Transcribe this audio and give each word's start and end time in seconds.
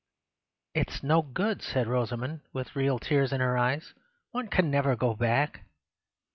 "It 0.73 0.89
is 0.89 1.03
no 1.03 1.21
good," 1.21 1.61
said 1.61 1.85
Rosamund, 1.85 2.41
with 2.53 2.75
real 2.75 2.97
tears 2.97 3.31
in 3.31 3.39
her 3.39 3.55
eyes; 3.55 3.93
"one 4.31 4.47
can 4.47 4.71
never 4.71 4.95
go 4.95 5.13
back." 5.13 5.61